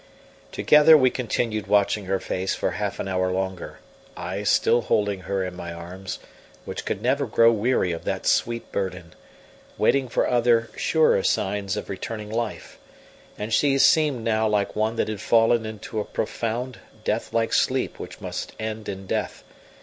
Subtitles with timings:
[0.51, 3.77] Together we continued watching her face for half an hour longer,
[4.17, 6.17] I still holding her in my arms,
[6.65, 9.13] which could never grow weary of that sweet burden,
[9.77, 12.79] waiting for other, surer signs of returning life;
[13.37, 17.99] and she seemed now like one that had fallen into a profound, death like sleep
[17.99, 19.43] which must end in death.